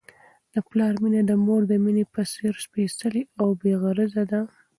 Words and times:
د 0.53 0.55
پلار 0.69 0.93
مینه 1.01 1.21
د 1.25 1.31
مور 1.45 1.61
د 1.67 1.73
مینې 1.83 2.05
په 2.13 2.21
څېر 2.33 2.53
سپیڅلې 2.65 3.23
او 3.41 3.47
بې 3.61 3.73
غرضه 3.81 4.23
ده. 4.31 4.41